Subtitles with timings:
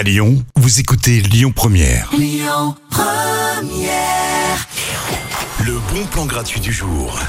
[0.00, 2.10] À Lyon, vous écoutez Lyon Première.
[5.62, 7.20] Le bon plan gratuit du jour.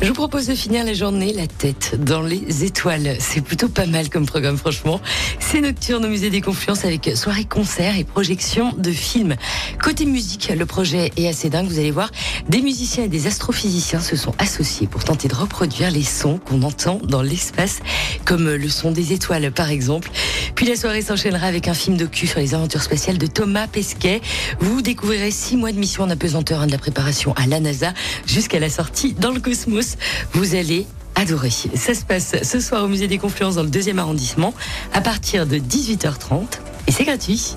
[0.00, 3.16] Je vous propose de finir la journée la tête dans les étoiles.
[3.18, 5.00] C'est plutôt pas mal comme programme, franchement.
[5.40, 9.34] C'est nocturne au musée des Confluences avec soirée concert et projection de films.
[9.82, 11.66] Côté musique, le projet est assez dingue.
[11.66, 12.10] Vous allez voir,
[12.48, 16.62] des musiciens et des astrophysiciens se sont associés pour tenter de reproduire les sons qu'on
[16.62, 17.80] entend dans l'espace,
[18.24, 20.10] comme le son des étoiles par exemple.
[20.54, 24.20] Puis la soirée s'enchaînera avec un film docu sur les aventures spatiales de Thomas Pesquet.
[24.60, 27.92] Vous découvrirez six mois de mission en apesanteur hein, de la préparation à la NASA
[28.26, 29.96] jusqu'à la sortie dans le cosmos.
[30.32, 30.86] Vous allez
[31.16, 31.50] adorer.
[31.50, 34.54] Ça se passe ce soir au musée des Confluences dans le deuxième arrondissement
[34.92, 36.42] à partir de 18h30
[36.86, 37.54] et c'est gratuit.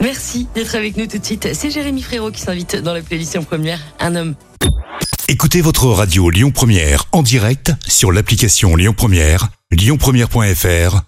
[0.00, 1.48] Merci d'être avec nous tout de suite.
[1.52, 3.80] C'est Jérémy Frérot qui s'invite dans la playlist en première.
[3.98, 4.34] Un homme.
[5.28, 11.07] Écoutez votre radio Lyon Première en direct sur l'application Lyon Première, lyonpremière.fr